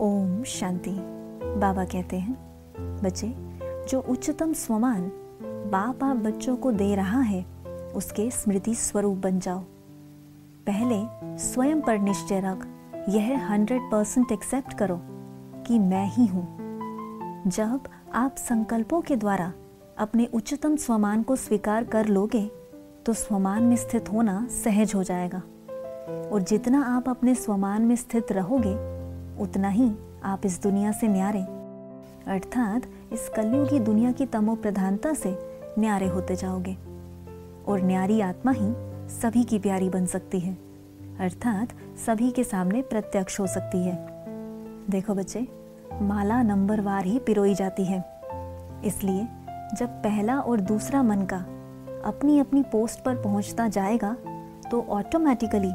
[0.00, 0.90] ओम शांति।
[1.60, 2.34] बाबा कहते हैं,
[3.02, 3.26] बच्चे,
[3.88, 5.00] जो उच्चतम स्वमान
[5.70, 7.44] बाप आप बच्चों को दे रहा है,
[7.94, 9.58] उसके स्मृति स्वरूप बन जाओ।
[10.66, 11.00] पहले
[11.38, 12.66] स्वयं पर निश्चय रख,
[13.08, 15.00] यह हंड्रेड परसेंट एक्सेप्ट करो
[15.66, 16.46] कि मैं ही हूँ।
[17.46, 19.52] जब आप संकल्पों के द्वारा
[19.98, 22.46] अपने उच्चतम स्वमान को स्वीकार कर लोगे
[23.06, 25.42] तो स्वमान में स्थित होना सहज हो जाएगा।
[26.32, 28.74] और जितना आप अपने स्वमान में स्थित रहोगे
[29.40, 29.92] उतना ही
[30.24, 31.42] आप इस दुनिया से न्यारे।
[32.26, 35.38] अर्थात इस कलयुगी दुनिया की तमो प्रधानता से
[35.78, 36.76] न्यारे होते जाओगे।
[37.68, 38.72] और न्यारी आत्मा ही
[39.08, 40.58] सभी की प्यारी बन सकती है।
[41.20, 41.68] अर्थात
[42.06, 44.24] सभी के सामने प्रत्यक्ष हो सकती है।
[44.90, 45.48] देखो बच्चे,
[46.02, 48.20] माला नंबरवार ही पिरोई जाती है।
[48.84, 49.28] इसलिए
[49.78, 51.36] जब पहला और दूसरा मन का
[52.04, 54.16] अपनी अपनी पोस्ट पर पहुँचता जाएगा
[54.70, 55.70] तो ऑटोमेटिकली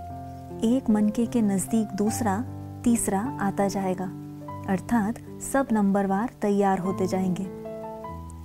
[0.76, 2.44] एक मनके के नज़दीक दूसरा
[2.86, 4.06] तीसरा आता जाएगा।
[4.68, 7.44] अर्थात सब नंबरवार तैयार होते जाएँगे।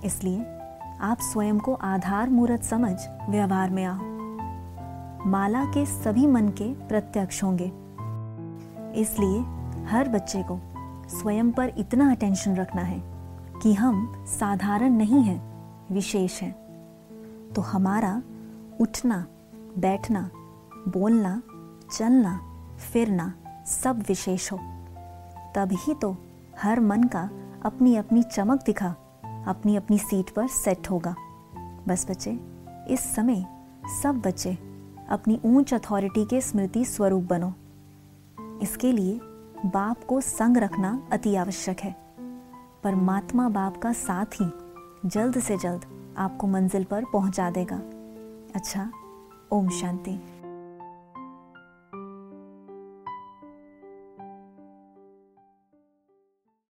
[0.07, 0.45] इसलिए
[1.01, 2.95] आप स्वयं को आधार मूर्त समझ
[3.29, 3.99] व्यवहार में आओ।
[5.29, 7.71] माला के सभी मन के प्रत्यक्ष होंगे।
[9.01, 9.39] इसलिए
[9.85, 10.59] हर बच्चे को
[11.09, 13.03] स्वयं पर इतना अटेंशन रखना है
[13.61, 15.41] कि हम साधारण नहीं हैं,
[15.91, 16.55] विशेष हैं।
[17.55, 18.21] तो हमारा
[18.81, 19.25] उठना,
[19.77, 20.29] बैठना,
[20.87, 21.41] बोलना,
[21.91, 22.41] चलना,
[22.93, 23.33] फिरना
[23.65, 24.57] सब विशेष हो।
[25.55, 26.17] तभी तो
[26.61, 27.29] हर मन का
[27.65, 28.95] अपनी अपनी चमक दिखा
[29.47, 31.15] अपनी अपनी सीट पर सेट होगा।
[31.87, 32.39] बस बच्चे,
[32.89, 33.45] इस समय
[34.03, 34.57] सब बच्चे
[35.09, 37.53] अपनी ऊंच अथॉरिटी के स्मृति स्वरूप बनो।
[38.61, 39.19] इसके लिए
[39.65, 41.95] बाप को संग रखना अति आवश्यक है।
[42.83, 44.51] परमात्मा बाप का साथ ही
[45.09, 47.81] जल्द से जल्द आपको मंजिल पर पहुँचा देगा।
[48.55, 48.91] अच्छा
[49.51, 50.40] ओम शांति।